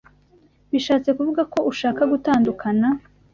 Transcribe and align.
Bishatse 0.71 1.09
kuvuga 1.17 1.41
ko 1.53 1.59
ushaka 1.71 2.01
gutandukana? 2.11 2.87